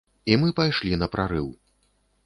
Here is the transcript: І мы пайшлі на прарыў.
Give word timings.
І 0.31 0.37
мы 0.43 0.49
пайшлі 0.61 0.99
на 1.03 1.11
прарыў. 1.17 1.47